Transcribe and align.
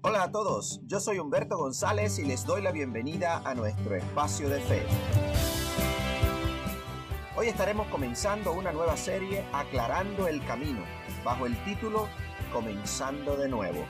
Hola 0.00 0.22
a 0.22 0.30
todos, 0.30 0.80
yo 0.86 1.00
soy 1.00 1.18
Humberto 1.18 1.58
González 1.58 2.20
y 2.20 2.24
les 2.24 2.46
doy 2.46 2.62
la 2.62 2.70
bienvenida 2.70 3.38
a 3.38 3.52
nuestro 3.56 3.96
espacio 3.96 4.48
de 4.48 4.60
fe. 4.60 4.86
Hoy 7.36 7.48
estaremos 7.48 7.88
comenzando 7.88 8.52
una 8.52 8.70
nueva 8.70 8.96
serie 8.96 9.44
Aclarando 9.52 10.28
el 10.28 10.46
Camino, 10.46 10.84
bajo 11.24 11.46
el 11.46 11.64
título 11.64 12.06
Comenzando 12.52 13.36
de 13.36 13.48
nuevo. 13.48 13.84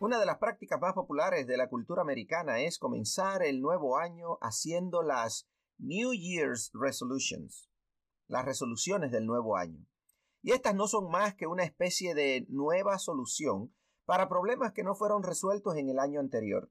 Una 0.00 0.18
de 0.18 0.24
las 0.24 0.38
prácticas 0.38 0.80
más 0.80 0.94
populares 0.94 1.46
de 1.46 1.58
la 1.58 1.68
cultura 1.68 2.00
americana 2.00 2.60
es 2.60 2.78
comenzar 2.78 3.42
el 3.42 3.60
nuevo 3.60 3.98
año 3.98 4.38
haciendo 4.40 5.02
las 5.02 5.46
New 5.76 6.14
Year's 6.14 6.70
Resolutions, 6.72 7.68
las 8.28 8.46
resoluciones 8.46 9.12
del 9.12 9.26
nuevo 9.26 9.58
año. 9.58 9.86
Y 10.40 10.52
estas 10.52 10.74
no 10.74 10.88
son 10.88 11.10
más 11.10 11.34
que 11.34 11.46
una 11.46 11.64
especie 11.64 12.14
de 12.14 12.46
nueva 12.48 12.98
solución 12.98 13.74
para 14.04 14.28
problemas 14.28 14.72
que 14.72 14.82
no 14.82 14.94
fueron 14.94 15.22
resueltos 15.22 15.76
en 15.76 15.88
el 15.88 15.98
año 15.98 16.20
anterior. 16.20 16.70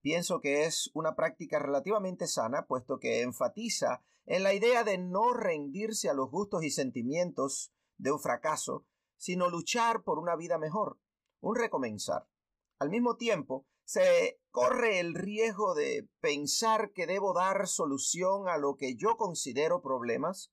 Pienso 0.00 0.40
que 0.40 0.64
es 0.64 0.90
una 0.94 1.14
práctica 1.14 1.58
relativamente 1.58 2.26
sana, 2.26 2.66
puesto 2.66 2.98
que 2.98 3.22
enfatiza 3.22 4.02
en 4.24 4.42
la 4.42 4.54
idea 4.54 4.84
de 4.84 4.96
no 4.98 5.34
rendirse 5.34 6.08
a 6.08 6.14
los 6.14 6.30
gustos 6.30 6.64
y 6.64 6.70
sentimientos 6.70 7.72
de 7.98 8.12
un 8.12 8.20
fracaso, 8.20 8.86
sino 9.16 9.50
luchar 9.50 10.02
por 10.02 10.18
una 10.18 10.36
vida 10.36 10.56
mejor, 10.58 10.98
un 11.40 11.56
recomenzar. 11.56 12.26
Al 12.78 12.88
mismo 12.88 13.16
tiempo, 13.16 13.66
se 13.84 14.40
corre 14.50 15.00
el 15.00 15.14
riesgo 15.14 15.74
de 15.74 16.08
pensar 16.20 16.92
que 16.92 17.06
debo 17.06 17.34
dar 17.34 17.66
solución 17.66 18.48
a 18.48 18.56
lo 18.56 18.76
que 18.76 18.96
yo 18.96 19.16
considero 19.16 19.82
problemas 19.82 20.52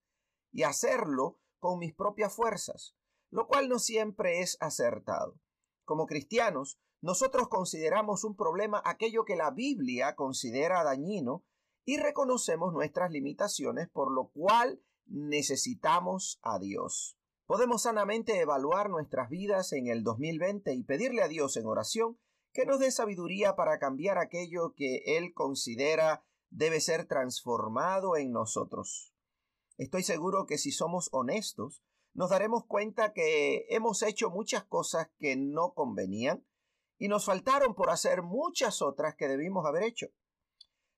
y 0.52 0.64
hacerlo 0.64 1.40
con 1.60 1.80
mis 1.80 1.94
propias 1.94 2.34
fuerzas, 2.34 2.96
lo 3.30 3.48
cual 3.48 3.70
no 3.70 3.80
siempre 3.80 4.42
es 4.42 4.58
acertado. 4.60 5.40
Como 5.88 6.06
cristianos, 6.06 6.78
nosotros 7.02 7.48
consideramos 7.48 8.26
un 8.26 8.36
problema 8.36 8.82
aquello 8.84 9.24
que 9.24 9.38
la 9.38 9.52
Biblia 9.52 10.16
considera 10.16 10.84
dañino 10.84 11.46
y 11.86 11.96
reconocemos 11.96 12.74
nuestras 12.74 13.10
limitaciones, 13.10 13.88
por 13.88 14.12
lo 14.12 14.28
cual 14.28 14.84
necesitamos 15.06 16.40
a 16.42 16.60
Dios. 16.60 17.18
Podemos 17.46 17.84
sanamente 17.84 18.42
evaluar 18.42 18.90
nuestras 18.90 19.30
vidas 19.30 19.72
en 19.72 19.88
el 19.88 20.04
2020 20.04 20.74
y 20.74 20.84
pedirle 20.84 21.22
a 21.22 21.30
Dios 21.30 21.56
en 21.56 21.66
oración 21.66 22.20
que 22.52 22.66
nos 22.66 22.82
dé 22.82 22.92
sabiduría 22.92 23.56
para 23.56 23.80
cambiar 23.80 24.18
aquello 24.18 24.74
que 24.76 25.04
Él 25.06 25.34
considera 25.34 26.26
debe 26.50 26.82
ser 26.82 27.06
transformado 27.06 28.18
en 28.18 28.34
nosotros. 28.34 29.14
Estoy 29.78 30.04
seguro 30.04 30.48
que 30.48 30.58
si 30.58 30.74
somos 30.74 31.08
honestos, 31.14 31.82
nos 32.18 32.32
daremos 32.32 32.66
cuenta 32.66 33.14
que 33.14 33.68
hemos 33.70 34.02
hecho 34.02 34.32
muchas 34.32 34.64
cosas 34.64 35.08
que 35.20 35.36
no 35.36 35.76
convenían 35.76 36.44
y 36.98 37.10
nos 37.10 37.26
faltaron 37.26 37.76
por 37.76 37.92
hacer 37.92 38.24
muchas 38.24 38.82
otras 38.82 39.16
que 39.16 39.28
debimos 39.28 39.68
haber 39.68 39.84
hecho. 39.84 40.08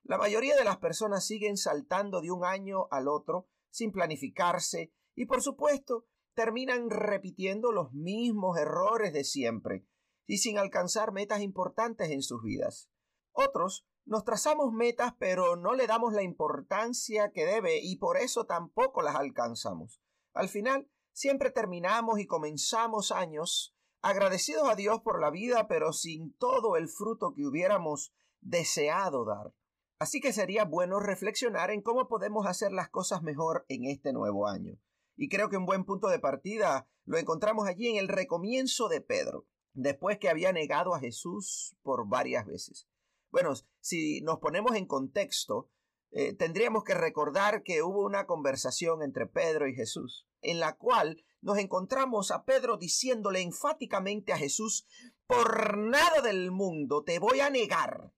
La 0.02 0.16
mayoría 0.16 0.56
de 0.56 0.64
las 0.64 0.78
personas 0.78 1.26
siguen 1.26 1.58
saltando 1.58 2.22
de 2.22 2.30
un 2.30 2.46
año 2.46 2.88
al 2.90 3.06
otro 3.06 3.50
sin 3.68 3.92
planificarse 3.92 4.94
y 5.14 5.26
por 5.26 5.42
supuesto 5.42 6.06
terminan 6.32 6.88
repitiendo 6.88 7.70
los 7.70 7.92
mismos 7.92 8.56
errores 8.56 9.12
de 9.12 9.24
siempre 9.24 9.84
y 10.26 10.38
sin 10.38 10.56
alcanzar 10.56 11.12
metas 11.12 11.42
importantes 11.42 12.08
en 12.08 12.22
sus 12.22 12.42
vidas. 12.42 12.88
Otros 13.32 13.86
nos 14.06 14.24
trazamos 14.24 14.72
metas 14.72 15.12
pero 15.18 15.56
no 15.56 15.74
le 15.74 15.86
damos 15.86 16.14
la 16.14 16.22
importancia 16.22 17.30
que 17.30 17.44
debe 17.44 17.78
y 17.82 17.96
por 17.96 18.16
eso 18.16 18.46
tampoco 18.46 19.02
las 19.02 19.16
alcanzamos. 19.16 20.00
Al 20.32 20.48
final 20.48 20.88
Siempre 21.20 21.50
terminamos 21.50 22.18
y 22.18 22.26
comenzamos 22.26 23.12
años 23.12 23.76
agradecidos 24.00 24.70
a 24.70 24.74
Dios 24.74 25.02
por 25.02 25.20
la 25.20 25.30
vida, 25.30 25.68
pero 25.68 25.92
sin 25.92 26.32
todo 26.38 26.78
el 26.78 26.88
fruto 26.88 27.34
que 27.34 27.44
hubiéramos 27.44 28.14
deseado 28.40 29.26
dar. 29.26 29.52
Así 29.98 30.22
que 30.22 30.32
sería 30.32 30.64
bueno 30.64 30.98
reflexionar 30.98 31.70
en 31.70 31.82
cómo 31.82 32.08
podemos 32.08 32.46
hacer 32.46 32.72
las 32.72 32.88
cosas 32.88 33.20
mejor 33.20 33.66
en 33.68 33.84
este 33.84 34.14
nuevo 34.14 34.48
año. 34.48 34.78
Y 35.14 35.28
creo 35.28 35.50
que 35.50 35.58
un 35.58 35.66
buen 35.66 35.84
punto 35.84 36.08
de 36.08 36.20
partida 36.20 36.88
lo 37.04 37.18
encontramos 37.18 37.68
allí 37.68 37.88
en 37.88 37.96
el 37.96 38.08
recomienzo 38.08 38.88
de 38.88 39.02
Pedro, 39.02 39.46
después 39.74 40.16
que 40.18 40.30
había 40.30 40.54
negado 40.54 40.94
a 40.94 41.00
Jesús 41.00 41.76
por 41.82 42.08
varias 42.08 42.46
veces. 42.46 42.88
Bueno, 43.30 43.52
si 43.80 44.22
nos 44.22 44.38
ponemos 44.38 44.74
en 44.74 44.86
contexto, 44.86 45.68
eh, 46.12 46.34
tendríamos 46.34 46.82
que 46.82 46.94
recordar 46.94 47.62
que 47.62 47.82
hubo 47.82 48.06
una 48.06 48.24
conversación 48.24 49.02
entre 49.02 49.26
Pedro 49.26 49.68
y 49.68 49.74
Jesús, 49.74 50.26
en 50.42 50.60
la 50.60 50.76
cual 50.76 51.22
nos 51.42 51.58
encontramos 51.58 52.30
a 52.30 52.44
Pedro 52.44 52.76
diciéndole 52.76 53.40
enfáticamente 53.40 54.32
a 54.32 54.38
Jesús, 54.38 54.86
por 55.26 55.78
nada 55.78 56.20
del 56.22 56.50
mundo 56.50 57.02
te 57.04 57.18
voy 57.18 57.40
a 57.40 57.50
negar, 57.50 58.12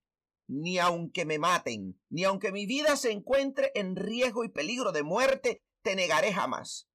ni 0.47 0.79
aunque 0.79 1.25
me 1.25 1.39
maten, 1.39 2.01
ni 2.11 2.25
aunque 2.25 2.53
mi 2.53 2.67
vida 2.67 2.97
se 2.97 3.13
encuentre 3.13 3.71
en 3.75 3.97
riesgo 3.97 4.45
y 4.45 4.49
peligro 4.49 4.93
de 4.93 5.03
muerte, 5.03 5.63
te 5.83 5.95
negaré 5.95 6.33
jamás. 6.33 6.89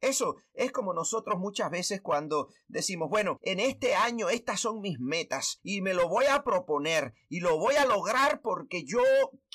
Eso 0.00 0.36
es 0.54 0.72
como 0.72 0.94
nosotros 0.94 1.38
muchas 1.38 1.70
veces 1.70 2.00
cuando 2.00 2.48
decimos, 2.68 3.10
bueno, 3.10 3.38
en 3.42 3.60
este 3.60 3.94
año 3.94 4.30
estas 4.30 4.60
son 4.60 4.80
mis 4.80 4.98
metas 4.98 5.60
y 5.62 5.82
me 5.82 5.92
lo 5.92 6.08
voy 6.08 6.24
a 6.24 6.42
proponer 6.42 7.14
y 7.28 7.40
lo 7.40 7.58
voy 7.58 7.74
a 7.74 7.84
lograr 7.84 8.40
porque 8.40 8.84
yo 8.84 9.02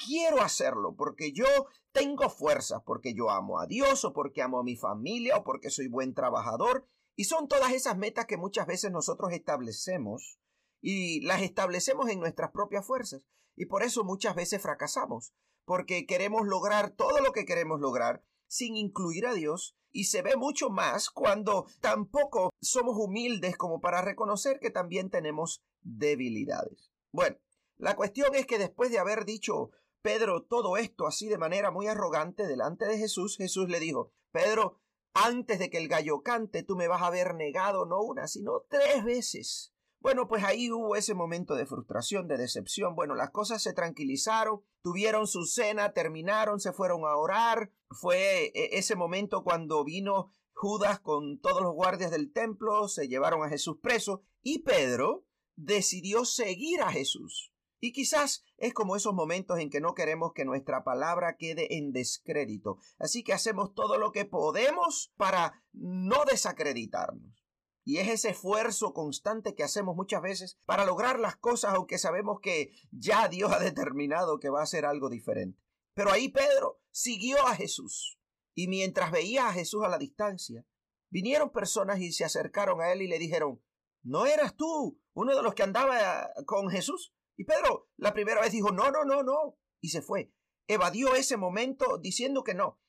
quiero 0.06 0.42
hacerlo, 0.42 0.96
porque 0.96 1.32
yo 1.32 1.48
tengo 1.92 2.30
fuerzas, 2.30 2.84
porque 2.86 3.16
yo 3.16 3.32
amo 3.32 3.60
a 3.60 3.66
Dios 3.66 4.06
o 4.06 4.14
porque 4.14 4.44
amo 4.44 4.60
a 4.60 4.64
mi 4.64 4.76
familia 4.76 5.38
o 5.38 5.44
porque 5.44 5.72
soy 5.72 5.88
buen 5.88 6.14
trabajador. 6.14 6.86
Y 7.16 7.24
son 7.24 7.48
todas 7.48 7.72
esas 7.72 7.98
metas 7.98 8.26
que 8.26 8.38
muchas 8.38 8.68
veces 8.68 8.92
nosotros 8.92 9.32
establecemos 9.32 10.38
y 10.82 11.22
las 11.22 11.42
establecemos 11.42 12.10
en 12.10 12.20
nuestras 12.20 12.52
propias 12.52 12.86
fuerzas. 12.86 13.26
Y 13.56 13.66
por 13.66 13.84
eso 13.84 14.04
muchas 14.04 14.36
veces 14.36 14.62
fracasamos, 14.62 15.34
porque 15.64 16.06
queremos 16.06 16.46
lograr 16.46 16.92
todo 16.92 17.20
lo 17.22 17.32
que 17.32 17.46
queremos 17.46 17.80
lograr 17.80 18.24
sin 18.48 18.76
incluir 18.76 19.28
a 19.28 19.34
Dios 19.34 19.76
y 19.92 20.06
se 20.06 20.22
ve 20.22 20.36
mucho 20.36 20.70
más 20.70 21.10
cuando 21.10 21.66
tampoco 21.80 22.50
somos 22.62 22.98
humildes 22.98 23.56
como 23.58 23.80
para 23.80 24.02
reconocer 24.02 24.60
que 24.60 24.70
también 24.70 25.10
tenemos 25.10 25.64
debilidades. 25.82 26.92
Bueno, 27.12 27.38
la 27.78 27.96
cuestión 27.96 28.36
es 28.36 28.46
que 28.46 28.58
después 28.58 28.92
de 28.92 29.00
haber 29.00 29.26
dicho 29.26 29.72
Pedro 30.02 30.44
todo 30.44 30.78
esto 30.78 31.08
así 31.08 31.30
de 31.30 31.38
manera 31.38 31.72
muy 31.72 31.88
arrogante 31.88 32.46
delante 32.46 32.86
de 32.86 32.98
Jesús, 32.98 33.38
Jesús 33.38 33.70
le 33.70 33.80
dijo, 33.80 34.12
Pedro, 34.32 34.82
antes 35.14 35.60
de 35.60 35.70
que 35.70 35.78
el 35.78 35.88
gallo 35.88 36.22
cante, 36.22 36.62
tú 36.64 36.76
me 36.76 36.88
vas 36.90 37.02
a 37.02 37.08
haber 37.08 37.36
negado 37.36 37.86
no 37.86 38.02
una, 38.02 38.28
sino 38.28 38.66
tres 38.70 39.04
veces. 39.06 39.74
Bueno, 40.06 40.28
pues 40.28 40.44
ahí 40.44 40.72
hubo 40.72 40.96
ese 40.96 41.16
momento 41.16 41.56
de 41.56 41.66
frustración, 41.66 42.28
de 42.28 42.38
decepción. 42.38 42.94
Bueno, 42.94 43.16
las 43.16 43.32
cosas 43.32 43.64
se 43.64 43.74
tranquilizaron, 43.74 44.62
tuvieron 44.84 45.26
su 45.26 45.46
cena, 45.46 45.94
terminaron, 45.94 46.60
se 46.60 46.74
fueron 46.74 47.06
a 47.06 47.18
orar. 47.18 47.72
Fue 47.90 48.52
e, 48.54 48.78
ese 48.78 48.96
momento 48.96 49.44
cuando 49.44 49.84
vino 49.84 50.30
Judas 50.54 51.00
con 51.00 51.40
todos 51.40 51.64
los 51.64 51.74
guardias 51.74 52.12
del 52.12 52.32
templo, 52.32 52.88
se 52.88 53.08
llevaron 53.08 53.44
a 53.44 53.50
Jesús 53.50 53.80
preso 53.82 54.22
y 54.44 54.60
Pedro 54.60 55.26
decidió 55.56 56.24
seguir 56.24 56.84
a 56.84 56.92
Jesús. 56.92 57.52
Y 57.80 57.92
quizás 57.92 58.44
es 58.58 58.76
como 58.76 58.96
esos 58.96 59.16
momentos 59.16 59.58
en 59.58 59.72
que 59.72 59.82
no 59.82 59.96
queremos 59.96 60.34
que 60.34 60.46
nuestra 60.46 60.84
palabra 60.84 61.36
quede 61.36 61.78
en 61.78 61.94
descrédito. 61.94 62.78
Así 63.00 63.24
que 63.24 63.34
hacemos 63.34 63.74
todo 63.74 63.98
lo 63.98 64.12
que 64.12 64.26
podemos 64.26 65.12
para 65.18 65.64
no 65.74 66.26
desacreditarnos. 66.26 67.45
Y 67.88 68.00
es 68.00 68.10
ese 68.10 68.30
esfuerzo 68.30 68.94
constante 68.94 69.54
que 69.54 69.64
hacemos 69.64 69.96
muchas 69.96 70.22
veces 70.24 70.58
para 70.66 70.86
lograr 70.86 71.20
las 71.20 71.38
cosas 71.38 71.76
aunque 71.76 72.00
sabemos 72.00 72.40
que 72.42 72.72
ya 72.92 73.28
Dios 73.28 73.54
ha 73.54 73.60
determinado 73.60 74.40
que 74.40 74.50
va 74.50 74.64
a 74.64 74.68
ser 74.68 74.86
algo 74.86 75.10
diferente. 75.10 75.62
Pero 75.94 76.12
ahí 76.12 76.30
Pedro 76.30 76.82
siguió 76.92 77.46
a 77.46 77.56
Jesús. 77.56 78.20
Y 78.56 78.68
mientras 78.68 79.12
veía 79.12 79.48
a 79.48 79.54
Jesús 79.54 79.84
a 79.84 79.90
la 79.90 80.00
distancia, 80.00 80.66
vinieron 81.12 81.52
personas 81.52 82.00
y 82.00 82.12
se 82.12 82.26
acercaron 82.26 82.82
a 82.82 82.92
él 82.92 83.04
y 83.04 83.08
le 83.08 83.20
dijeron, 83.20 83.62
¿no 84.04 84.26
eras 84.26 84.56
tú 84.56 85.00
uno 85.14 85.36
de 85.36 85.44
los 85.44 85.54
que 85.54 85.64
andaba 85.64 86.32
con 86.48 86.70
Jesús? 86.70 87.14
Y 87.38 87.44
Pedro 87.44 87.90
la 87.98 88.14
primera 88.14 88.42
vez 88.42 88.52
dijo, 88.52 88.72
no, 88.72 88.90
no, 88.90 89.04
no, 89.04 89.22
no. 89.22 89.58
Y 89.80 89.90
se 89.90 90.02
fue. 90.02 90.34
Evadió 90.68 91.14
ese 91.14 91.38
momento 91.38 92.00
diciendo 92.00 92.44
que 92.44 92.56
no. 92.56 92.80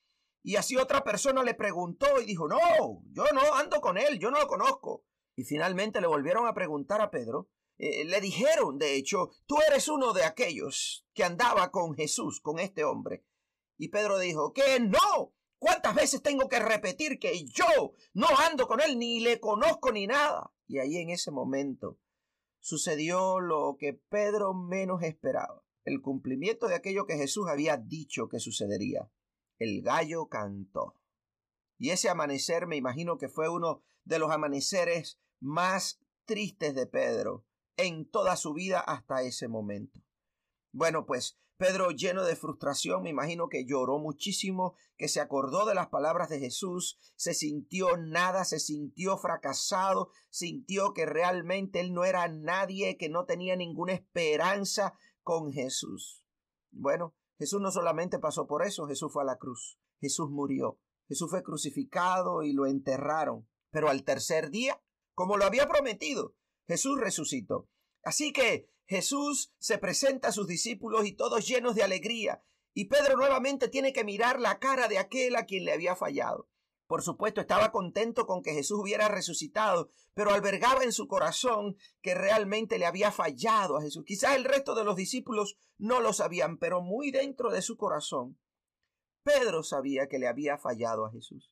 Y 0.47 0.55
así 0.55 0.77
otra 0.77 1.03
persona 1.03 1.43
le 1.43 1.55
preguntó 1.55 2.07
y 2.23 2.25
dijo, 2.25 2.47
no, 2.47 2.57
yo 3.11 3.25
no 3.35 3.57
ando 3.57 3.81
con 3.81 3.99
él, 3.99 4.21
yo 4.21 4.31
no 4.31 4.39
lo 4.39 4.47
conozco. 4.47 5.05
Y 5.35 5.43
finalmente 5.43 6.01
le 6.01 6.07
volvieron 6.07 6.47
a 6.47 6.55
preguntar 6.55 7.01
a 7.01 7.11
Pedro. 7.11 7.51
Eh, 7.79 8.05
le 8.05 8.21
dijeron, 8.21 8.79
de 8.79 8.95
hecho, 8.95 9.31
tú 9.47 9.57
eres 9.69 9.89
uno 9.89 10.13
de 10.13 10.23
aquellos 10.23 11.05
que 11.15 11.25
andaba 11.25 11.73
con 11.73 11.97
Jesús, 11.97 12.41
con 12.41 12.61
este 12.61 12.85
hombre. 12.85 13.25
Y 13.77 13.89
Pedro 13.89 14.21
dijo, 14.21 14.53
que 14.53 14.79
no. 14.79 15.35
¿Cuántas 15.59 15.97
veces 15.97 16.23
tengo 16.23 16.49
que 16.49 16.61
repetir 16.61 17.19
que 17.19 17.45
yo 17.47 17.95
no 18.15 18.29
ando 18.49 18.69
con 18.69 18.81
él, 18.81 19.01
ni 19.01 19.19
le 19.19 19.41
conozco 19.41 19.91
ni 19.91 20.07
nada? 20.07 20.53
Y 20.69 20.79
ahí 20.79 20.99
en 20.99 21.11
ese 21.11 21.33
momento 21.33 21.99
sucedió 22.61 23.41
lo 23.41 23.77
que 23.81 23.95
Pedro 23.95 24.55
menos 24.55 25.03
esperaba, 25.03 25.65
el 25.83 26.01
cumplimiento 26.01 26.69
de 26.69 26.77
aquello 26.77 27.05
que 27.05 27.17
Jesús 27.17 27.49
había 27.49 27.77
dicho 27.79 28.29
que 28.29 28.39
sucedería 28.39 29.11
el 29.59 29.83
gallo 29.83 30.27
cantó. 30.27 30.95
Y 31.79 31.91
ese 31.91 32.09
amanecer 32.09 32.67
me 32.67 32.77
imagino 32.77 33.19
que 33.19 33.29
fue 33.29 33.49
uno 33.49 33.83
de 34.05 34.19
los 34.19 34.31
amaneceres 34.31 35.19
más 35.41 36.01
tristes 36.25 36.75
de 36.75 36.87
Pedro 36.87 37.45
en 37.77 38.09
toda 38.09 38.37
su 38.37 38.55
vida 38.55 38.81
hasta 38.81 39.23
ese 39.23 39.49
momento. 39.49 40.01
Bueno, 40.73 41.07
pues 41.07 41.39
Pedro 41.57 41.91
lleno 41.91 42.25
de 42.25 42.37
frustración, 42.37 43.03
me 43.03 43.11
imagino 43.11 43.49
que 43.49 43.65
lloró 43.65 43.99
muchísimo, 43.99 44.75
que 44.99 45.09
se 45.09 45.21
acordó 45.21 45.65
de 45.65 45.75
las 45.75 45.89
palabras 45.89 46.29
de 46.29 46.39
Jesús, 46.39 46.99
se 47.17 47.33
sintió 47.33 47.97
nada, 47.97 48.45
se 48.45 48.59
sintió 48.59 49.17
fracasado, 49.17 50.11
sintió 50.29 50.93
que 50.93 51.07
realmente 51.07 51.81
él 51.81 51.95
no 51.95 52.05
era 52.05 52.29
nadie, 52.29 52.99
que 52.99 53.09
no 53.09 53.25
tenía 53.25 53.57
ninguna 53.57 53.95
esperanza 53.95 54.99
con 55.23 55.51
Jesús. 55.51 56.23
Bueno, 56.73 57.15
Jesús 57.39 57.61
no 57.61 57.71
solamente 57.71 58.19
pasó 58.19 58.47
por 58.47 58.65
eso, 58.65 58.87
Jesús 58.87 59.13
fue 59.13 59.23
a 59.23 59.27
la 59.27 59.37
cruz, 59.37 59.79
Jesús 60.01 60.31
murió, 60.31 60.79
Jesús 61.09 61.31
fue 61.31 61.43
crucificado 61.43 62.43
y 62.43 62.53
lo 62.53 62.67
enterraron, 62.67 63.49
pero 63.71 63.89
al 63.89 64.05
tercer 64.05 64.51
día, 64.51 64.83
como 65.15 65.37
lo 65.37 65.45
había 65.45 65.69
prometido, 65.69 66.35
Jesús 66.67 66.99
resucitó. 66.99 67.69
Así 68.03 68.33
que 68.33 68.71
Jesús 68.87 69.53
se 69.59 69.79
presenta 69.79 70.29
a 70.29 70.33
sus 70.33 70.47
discípulos 70.47 71.07
y 71.07 71.13
todos 71.13 71.47
llenos 71.47 71.75
de 71.75 71.83
alegría, 71.83 72.43
y 72.73 72.87
Pedro 72.87 73.17
nuevamente 73.17 73.69
tiene 73.69 73.93
que 73.93 74.05
mirar 74.05 74.41
la 74.41 74.59
cara 74.59 74.89
de 74.89 74.99
aquel 74.99 75.37
a 75.37 75.47
quien 75.47 75.65
le 75.65 75.73
había 75.73 75.97
fallado. 75.97 76.49
Por 76.87 77.03
supuesto, 77.03 77.41
estaba 77.41 77.73
contento 77.73 78.27
con 78.27 78.43
que 78.43 78.55
Jesús 78.55 78.79
hubiera 78.81 79.09
resucitado, 79.09 79.91
pero 80.15 80.31
albergaba 80.31 80.85
en 80.85 80.93
su 80.93 81.09
corazón 81.09 81.77
que 82.01 82.15
realmente 82.15 82.79
le 82.79 82.87
había 82.87 83.11
fallado 83.11 83.77
a 83.77 83.83
Jesús. 83.83 84.05
Quizás 84.07 84.37
el 84.37 84.45
resto 84.45 84.75
de 84.75 84.85
los 84.85 84.95
discípulos 84.95 85.59
no 85.79 86.01
lo 86.01 86.13
sabían, 86.13 86.59
pero 86.59 86.83
muy 86.83 87.11
dentro 87.11 87.51
de 87.51 87.63
su 87.63 87.77
corazón, 87.77 88.39
Pedro 89.25 89.65
sabía 89.65 90.07
que 90.07 90.21
le 90.21 90.29
había 90.29 90.59
fallado 90.59 91.05
a 91.05 91.11
Jesús. 91.11 91.51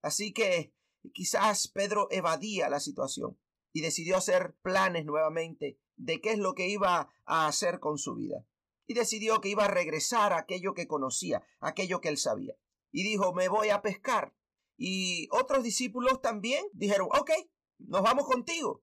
Así 0.00 0.32
que 0.32 0.74
quizás 1.12 1.68
Pedro 1.68 2.08
evadía 2.10 2.70
la 2.70 2.80
situación 2.80 3.38
y 3.74 3.82
decidió 3.82 4.16
hacer 4.16 4.56
planes 4.62 5.04
nuevamente 5.04 5.78
de 5.96 6.20
qué 6.20 6.32
es 6.32 6.38
lo 6.38 6.54
que 6.54 6.68
iba 6.68 7.12
a 7.26 7.46
hacer 7.46 7.80
con 7.80 7.98
su 7.98 8.14
vida. 8.14 8.46
Y 8.86 8.94
decidió 8.94 9.40
que 9.40 9.48
iba 9.48 9.64
a 9.64 9.68
regresar 9.68 10.32
a 10.32 10.38
aquello 10.38 10.74
que 10.74 10.86
conocía, 10.86 11.42
aquello 11.60 12.00
que 12.00 12.08
él 12.08 12.18
sabía. 12.18 12.54
Y 12.92 13.02
dijo, 13.02 13.34
me 13.34 13.48
voy 13.48 13.70
a 13.70 13.82
pescar. 13.82 14.34
Y 14.76 15.28
otros 15.30 15.62
discípulos 15.62 16.20
también 16.20 16.64
dijeron, 16.72 17.08
ok, 17.12 17.30
nos 17.78 18.02
vamos 18.02 18.26
contigo. 18.26 18.82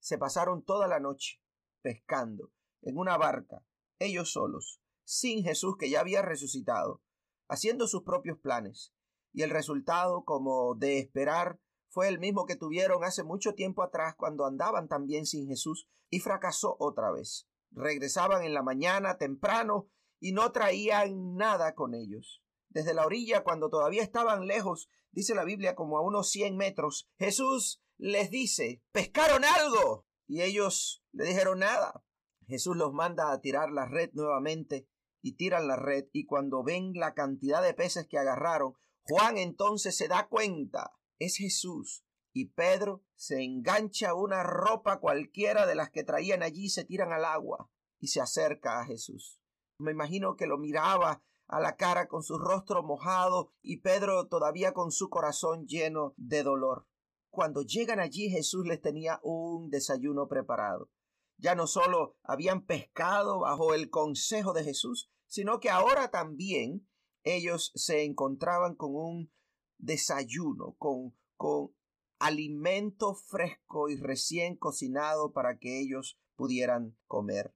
Se 0.00 0.18
pasaron 0.18 0.64
toda 0.64 0.88
la 0.88 1.00
noche 1.00 1.40
pescando 1.82 2.52
en 2.82 2.98
una 2.98 3.16
barca, 3.16 3.64
ellos 3.98 4.32
solos, 4.32 4.80
sin 5.04 5.42
Jesús 5.44 5.76
que 5.78 5.90
ya 5.90 6.00
había 6.00 6.22
resucitado, 6.22 7.02
haciendo 7.48 7.86
sus 7.86 8.02
propios 8.02 8.38
planes. 8.38 8.92
Y 9.32 9.42
el 9.42 9.50
resultado, 9.50 10.24
como 10.24 10.74
de 10.74 10.98
esperar, 10.98 11.60
fue 11.88 12.08
el 12.08 12.18
mismo 12.18 12.46
que 12.46 12.56
tuvieron 12.56 13.04
hace 13.04 13.22
mucho 13.22 13.54
tiempo 13.54 13.82
atrás 13.82 14.14
cuando 14.16 14.46
andaban 14.46 14.88
también 14.88 15.26
sin 15.26 15.46
Jesús 15.48 15.88
y 16.10 16.20
fracasó 16.20 16.76
otra 16.78 17.10
vez. 17.10 17.48
Regresaban 17.70 18.42
en 18.42 18.54
la 18.54 18.62
mañana 18.62 19.18
temprano 19.18 19.88
y 20.20 20.32
no 20.32 20.52
traían 20.52 21.34
nada 21.36 21.74
con 21.74 21.94
ellos. 21.94 22.42
Desde 22.68 22.94
la 22.94 23.06
orilla, 23.06 23.42
cuando 23.42 23.70
todavía 23.70 24.02
estaban 24.02 24.46
lejos, 24.46 24.88
dice 25.12 25.34
la 25.34 25.44
Biblia 25.44 25.74
como 25.74 25.98
a 25.98 26.02
unos 26.02 26.30
cien 26.30 26.56
metros, 26.56 27.08
Jesús 27.18 27.82
les 27.96 28.30
dice, 28.30 28.82
¿pescaron 28.92 29.44
algo? 29.44 30.06
Y 30.26 30.42
ellos 30.42 31.04
le 31.12 31.24
dijeron 31.24 31.60
nada. 31.60 32.04
Jesús 32.46 32.76
los 32.76 32.92
manda 32.92 33.32
a 33.32 33.40
tirar 33.40 33.70
la 33.70 33.86
red 33.86 34.10
nuevamente 34.12 34.88
y 35.22 35.32
tiran 35.36 35.66
la 35.66 35.76
red 35.76 36.06
y 36.12 36.26
cuando 36.26 36.62
ven 36.62 36.92
la 36.94 37.14
cantidad 37.14 37.62
de 37.62 37.74
peces 37.74 38.06
que 38.06 38.18
agarraron, 38.18 38.74
Juan 39.02 39.38
entonces 39.38 39.96
se 39.96 40.08
da 40.08 40.28
cuenta 40.28 40.92
es 41.18 41.36
Jesús. 41.36 42.04
Y 42.32 42.50
Pedro 42.50 43.02
se 43.14 43.42
engancha 43.42 44.14
una 44.14 44.42
ropa 44.42 45.00
cualquiera 45.00 45.66
de 45.66 45.74
las 45.74 45.90
que 45.90 46.04
traían 46.04 46.42
allí, 46.42 46.68
se 46.68 46.84
tiran 46.84 47.12
al 47.12 47.24
agua 47.24 47.70
y 47.98 48.08
se 48.08 48.20
acerca 48.20 48.80
a 48.80 48.84
Jesús. 48.84 49.40
Me 49.78 49.92
imagino 49.92 50.36
que 50.36 50.46
lo 50.46 50.58
miraba 50.58 51.22
a 51.48 51.60
la 51.60 51.76
cara 51.76 52.08
con 52.08 52.22
su 52.22 52.38
rostro 52.38 52.82
mojado 52.82 53.52
y 53.62 53.78
Pedro 53.80 54.26
todavía 54.26 54.72
con 54.72 54.90
su 54.90 55.08
corazón 55.08 55.66
lleno 55.66 56.14
de 56.16 56.42
dolor. 56.42 56.86
Cuando 57.30 57.62
llegan 57.62 58.00
allí 58.00 58.30
Jesús 58.30 58.66
les 58.66 58.80
tenía 58.80 59.20
un 59.22 59.70
desayuno 59.70 60.26
preparado. 60.28 60.90
Ya 61.38 61.54
no 61.54 61.66
solo 61.66 62.16
habían 62.22 62.64
pescado 62.64 63.40
bajo 63.40 63.74
el 63.74 63.90
consejo 63.90 64.52
de 64.54 64.64
Jesús, 64.64 65.10
sino 65.26 65.60
que 65.60 65.70
ahora 65.70 66.10
también 66.10 66.88
ellos 67.24 67.72
se 67.74 68.04
encontraban 68.04 68.74
con 68.74 68.94
un 68.94 69.32
desayuno, 69.78 70.74
con, 70.78 71.14
con 71.36 71.74
alimento 72.18 73.14
fresco 73.14 73.88
y 73.88 73.96
recién 73.96 74.56
cocinado 74.56 75.32
para 75.32 75.58
que 75.58 75.80
ellos 75.80 76.18
pudieran 76.36 76.96
comer. 77.06 77.54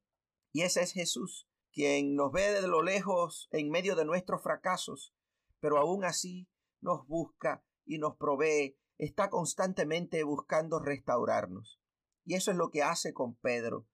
Y 0.53 0.63
ese 0.63 0.83
es 0.83 0.93
Jesús, 0.93 1.49
quien 1.81 2.15
nos 2.15 2.31
ve 2.31 2.53
desde 2.53 2.69
lo 2.69 2.83
lejos 2.83 3.49
en 3.53 3.71
medio 3.71 3.97
de 3.97 4.05
nuestros 4.05 4.43
fracasos, 4.43 5.15
pero 5.61 5.79
aún 5.79 6.05
así 6.05 6.47
nos 6.83 7.07
busca 7.07 7.65
y 7.87 7.97
nos 7.97 8.17
provee, 8.17 8.77
está 8.99 9.31
constantemente 9.31 10.23
buscando 10.23 10.79
restaurarnos. 10.79 11.81
Y 12.27 12.35
eso 12.35 12.51
es 12.51 12.59
lo 12.59 12.71
que 12.71 12.83
hace 12.83 13.15
con 13.15 13.35
Pedro. 13.37 13.87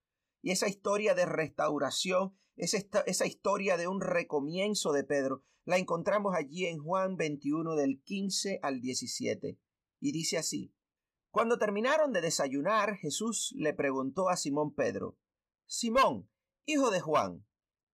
Y 0.42 0.50
esa 0.50 0.66
historia 0.66 1.14
de 1.14 1.26
restauración, 1.26 2.36
es 2.56 2.74
esa 2.74 3.26
historia 3.26 3.76
de 3.76 3.86
un 3.86 4.00
recomienzo 4.00 4.90
de 4.90 5.04
Pedro, 5.04 5.44
la 5.64 5.78
encontramos 5.78 6.34
allí 6.34 6.66
en 6.66 6.80
Juan 6.80 7.16
21 7.16 7.76
del 7.76 8.02
15 8.02 8.58
al 8.62 8.80
17. 8.80 9.60
Y 10.00 10.10
dice 10.10 10.38
así, 10.38 10.74
Cuando 11.30 11.56
terminaron 11.56 12.12
de 12.12 12.20
desayunar, 12.20 12.96
Jesús 12.96 13.54
le 13.56 13.74
preguntó 13.74 14.28
a 14.28 14.36
Simón 14.36 14.74
Pedro, 14.74 15.16
Simón, 15.66 16.28
hijo 16.64 16.90
de 16.90 17.00
Juan, 17.00 17.45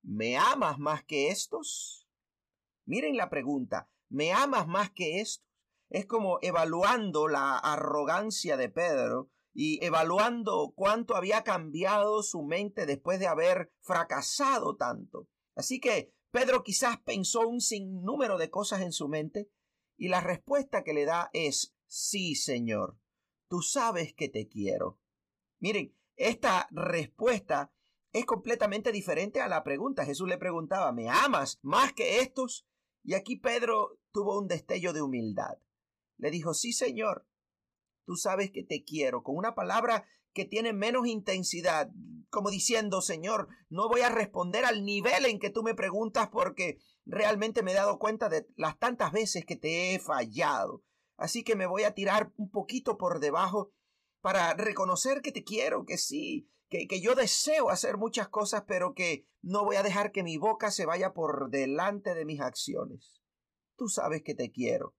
¿me 0.03 0.37
amas 0.37 0.79
más 0.79 1.05
que 1.05 1.29
estos? 1.29 2.09
Miren 2.85 3.17
la 3.17 3.31
pregunta, 3.31 3.91
¿me 4.09 4.33
amas 4.33 4.67
más 4.67 4.91
que 4.91 5.21
estos? 5.21 5.47
Es 5.89 6.07
como 6.07 6.39
evaluando 6.43 7.29
la 7.29 7.59
arrogancia 7.59 8.57
de 8.57 8.69
Pedro 8.69 9.31
y 9.55 9.85
evaluando 9.85 10.73
cuánto 10.75 11.17
había 11.17 11.45
cambiado 11.45 12.23
su 12.23 12.43
mente 12.43 12.87
después 12.87 13.21
de 13.21 13.27
haber 13.27 13.73
fracasado 13.81 14.77
tanto. 14.77 15.29
Así 15.55 15.81
que 15.81 16.15
Pedro 16.31 16.63
quizás 16.63 16.99
pensó 17.01 17.47
un 17.47 17.61
sinnúmero 17.61 18.39
de 18.39 18.49
cosas 18.49 18.81
en 18.81 18.93
su 18.93 19.09
mente 19.09 19.51
y 19.99 20.09
la 20.09 20.21
respuesta 20.21 20.83
que 20.83 20.95
le 20.95 21.05
da 21.05 21.29
es 21.35 21.77
sí, 21.87 22.35
Señor, 22.35 22.99
tú 23.49 23.61
sabes 23.61 24.15
que 24.15 24.31
te 24.31 24.49
quiero. 24.49 24.99
Miren, 25.61 25.95
esta 26.17 26.69
respuesta 26.71 27.73
es 28.13 28.27
completamente 28.27 28.93
diferente 28.93 29.41
a 29.41 29.49
la 29.49 29.65
pregunta. 29.65 30.05
Jesús 30.05 30.29
le 30.29 30.39
preguntaba, 30.39 30.93
¿me 30.93 31.09
amas 31.09 31.59
más 31.63 31.93
que 31.93 32.21
estos? 32.21 32.67
Y 33.03 33.15
aquí 33.15 33.37
Pedro 33.37 33.99
tuvo 34.13 34.39
un 34.39 34.49
destello 34.49 34.93
de 34.93 35.03
humildad. 35.03 35.59
Le 36.19 36.31
dijo, 36.31 36.55
sí, 36.55 36.73
Señor, 36.73 37.27
tú 38.05 38.17
sabes 38.17 38.51
que 38.51 38.63
te 38.63 38.85
quiero, 38.85 39.23
con 39.23 39.37
una 39.37 39.55
palabra 39.55 40.05
que 40.33 40.45
tiene 40.45 40.73
menos 40.73 41.07
intensidad, 41.07 41.91
como 42.31 42.51
diciendo, 42.51 43.03
Señor, 43.03 43.49
no 43.69 43.89
voy 43.89 44.03
a 44.03 44.09
responder 44.09 44.65
al 44.65 44.85
nivel 44.85 45.27
en 45.27 45.39
que 45.39 45.51
tú 45.51 45.63
me 45.63 45.75
preguntas 45.75 46.29
porque 46.31 46.79
realmente 47.05 47.63
me 47.63 47.73
he 47.73 47.75
dado 47.75 47.99
cuenta 47.99 48.29
de 48.29 48.47
las 48.57 48.79
tantas 48.79 49.13
veces 49.13 49.45
que 49.45 49.57
te 49.57 49.95
he 49.95 49.99
fallado. 49.99 50.83
Así 51.17 51.45
que 51.45 51.57
me 51.57 51.67
voy 51.67 51.83
a 51.83 51.95
tirar 51.95 52.33
un 52.37 52.51
poquito 52.51 52.97
por 52.97 53.21
debajo 53.21 53.73
para 54.21 54.55
reconocer 54.55 55.21
que 55.21 55.33
te 55.33 55.45
quiero, 55.45 55.85
que 55.85 55.99
sí, 55.99 56.49
que, 56.73 57.01
yo 57.01 57.15
deseo 57.15 57.71
hacer 57.71 57.99
muchas 57.99 58.29
cosas, 58.29 58.65
pero 58.67 58.95
que 58.95 59.27
no 59.43 59.65
voy 59.65 59.77
a 59.77 59.83
dejar 59.83 60.11
que 60.11 60.23
mi 60.23 60.39
boca 60.39 60.71
se 60.71 60.87
vaya 60.87 61.13
por 61.13 61.51
delante 61.51 62.15
de 62.15 62.25
mis 62.25 62.41
acciones. 62.41 63.23
Tú 63.77 63.89
sabes 63.89 64.23
que 64.23 64.35
te 64.35 64.51
quiero. 64.51 64.95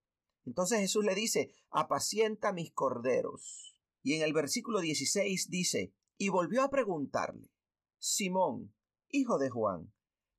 Entonces 0.45 0.79
Jesús 0.79 1.03
le 1.03 1.15
dice, 1.15 1.51
apacienta 1.71 2.53
mis 2.53 2.71
corderos. 2.73 3.75
Y 4.03 4.15
en 4.15 4.21
el 4.21 4.33
versículo 4.33 4.81
16 4.81 5.49
dice, 5.49 5.93
y 6.17 6.29
volvió 6.29 6.61
a 6.61 6.69
preguntarle, 6.69 7.49
Simón, 7.97 8.75
hijo 9.09 9.39
de 9.39 9.49
Juan, 9.49 9.93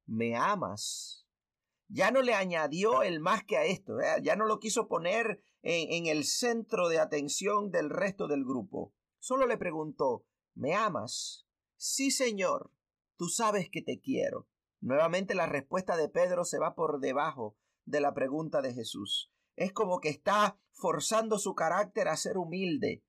¿me 0.07 0.37
amas? 0.37 1.26
Ya 1.88 2.11
no 2.11 2.23
le 2.23 2.35
añadió 2.35 3.03
el 3.03 3.21
más 3.21 3.45
que 3.45 3.57
a 3.57 3.64
esto, 3.64 4.00
¿eh? 4.00 4.21
ya 4.23 4.37
no 4.37 4.47
lo 4.47 4.61
quiso 4.61 4.87
poner 4.87 5.43
en, 5.62 5.93
en 5.93 6.07
el 6.07 6.25
centro 6.25 6.88
de 6.88 6.99
atención 6.99 7.71
del 7.71 7.91
resto 7.91 8.29
del 8.29 8.45
grupo. 8.45 8.95
Solo 9.19 9.47
le 9.47 9.57
preguntó, 9.57 10.26
¿me 10.54 10.75
amas? 10.75 11.46
Sí, 11.76 12.11
Señor, 12.11 12.70
tú 13.16 13.28
sabes 13.28 13.68
que 13.70 13.82
te 13.82 14.00
quiero. 14.00 14.49
Nuevamente 14.80 15.34
la 15.34 15.46
respuesta 15.46 15.96
de 15.96 16.08
Pedro 16.08 16.44
se 16.44 16.58
va 16.58 16.75
por 16.75 17.00
debajo 17.00 17.56
de 17.84 18.00
la 18.00 18.14
pregunta 18.14 18.62
de 18.62 18.75
Jesús. 18.75 19.30
Es 19.56 19.73
como 19.73 20.00
que 20.00 20.08
está 20.08 20.58
forzando 20.73 21.38
su 21.38 21.54
carácter 21.54 22.08
a 22.08 22.16
ser 22.16 22.37
humilde, 22.38 23.04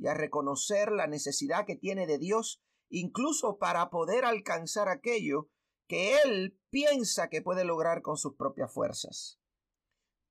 y 0.00 0.06
a 0.06 0.14
reconocer 0.14 0.90
la 0.92 1.06
necesidad 1.06 1.66
que 1.66 1.76
tiene 1.76 2.06
de 2.06 2.16
Dios, 2.16 2.62
incluso 2.88 3.58
para 3.58 3.90
poder 3.90 4.24
alcanzar 4.24 4.88
aquello 4.88 5.50
que 5.86 6.16
él 6.24 6.58
piensa 6.70 7.28
que 7.28 7.42
puede 7.42 7.64
lograr 7.64 8.00
con 8.00 8.16
sus 8.16 8.34
propias 8.34 8.72
fuerzas. 8.72 9.38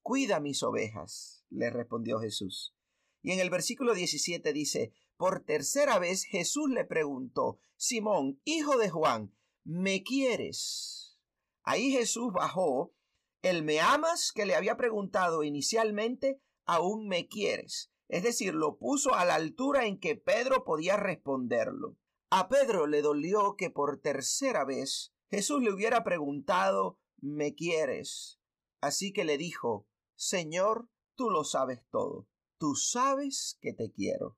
Cuida 0.01 0.39
mis 0.39 0.63
ovejas, 0.63 1.45
le 1.49 1.69
respondió 1.69 2.19
Jesús. 2.19 2.75
Y 3.21 3.31
en 3.31 3.39
el 3.39 3.49
versículo 3.49 3.93
17 3.93 4.53
dice, 4.53 4.93
por 5.17 5.43
tercera 5.43 5.99
vez 5.99 6.23
Jesús 6.23 6.69
le 6.69 6.85
preguntó, 6.85 7.59
Simón, 7.75 8.41
hijo 8.45 8.77
de 8.77 8.89
Juan, 8.89 9.35
¿me 9.63 10.03
quieres? 10.03 11.19
Ahí 11.63 11.91
Jesús 11.91 12.31
bajó 12.33 12.93
el 13.41 13.63
me 13.63 13.79
amas 13.79 14.33
que 14.33 14.45
le 14.45 14.55
había 14.55 14.75
preguntado 14.75 15.43
inicialmente, 15.43 16.41
aún 16.65 17.07
me 17.07 17.27
quieres. 17.27 17.91
Es 18.09 18.23
decir, 18.23 18.53
lo 18.53 18.77
puso 18.77 19.13
a 19.13 19.23
la 19.23 19.35
altura 19.35 19.85
en 19.85 19.99
que 19.99 20.15
Pedro 20.15 20.65
podía 20.65 20.97
responderlo. 20.97 21.97
A 22.31 22.49
Pedro 22.49 22.85
le 22.85 23.01
dolió 23.01 23.55
que 23.55 23.69
por 23.69 24.01
tercera 24.01 24.65
vez 24.65 25.13
Jesús 25.29 25.61
le 25.61 25.71
hubiera 25.71 26.03
preguntado, 26.03 26.99
¿me 27.21 27.55
quieres? 27.55 28.39
Así 28.81 29.13
que 29.13 29.23
le 29.23 29.37
dijo, 29.37 29.87
Señor, 30.15 30.89
tú 31.15 31.29
lo 31.29 31.43
sabes 31.43 31.81
todo, 31.91 32.27
tú 32.59 32.75
sabes 32.75 33.57
que 33.61 33.73
te 33.73 33.91
quiero. 33.91 34.37